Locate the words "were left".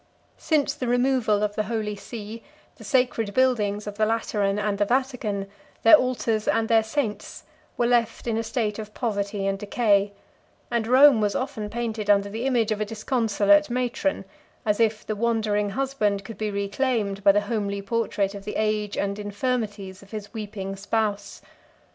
7.77-8.25